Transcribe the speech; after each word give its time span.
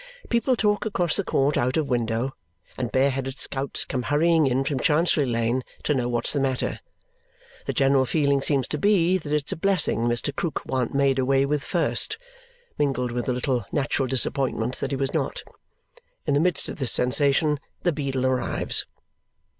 People 0.29 0.55
talk 0.55 0.83
across 0.87 1.15
the 1.15 1.23
court 1.23 1.57
out 1.57 1.77
of 1.77 1.87
window, 1.91 2.33
and 2.75 2.91
bare 2.91 3.11
headed 3.11 3.37
scouts 3.37 3.85
come 3.85 4.01
hurrying 4.01 4.47
in 4.47 4.63
from 4.63 4.79
Chancery 4.79 5.27
Lane 5.27 5.63
to 5.83 5.93
know 5.93 6.09
what's 6.09 6.33
the 6.33 6.39
matter. 6.39 6.79
The 7.67 7.73
general 7.73 8.05
feeling 8.05 8.41
seems 8.41 8.67
to 8.69 8.79
be 8.79 9.19
that 9.19 9.31
it's 9.31 9.51
a 9.51 9.55
blessing 9.55 9.99
Mr. 10.05 10.35
Krook 10.35 10.63
warn't 10.65 10.95
made 10.95 11.19
away 11.19 11.45
with 11.45 11.63
first, 11.63 12.17
mingled 12.79 13.11
with 13.11 13.29
a 13.29 13.31
little 13.31 13.63
natural 13.71 14.07
disappointment 14.07 14.77
that 14.77 14.89
he 14.89 14.97
was 14.97 15.13
not. 15.13 15.43
In 16.25 16.33
the 16.33 16.39
midst 16.39 16.67
of 16.67 16.77
this 16.79 16.91
sensation, 16.91 17.59
the 17.83 17.91
beadle 17.91 18.25
arrives. 18.25 18.87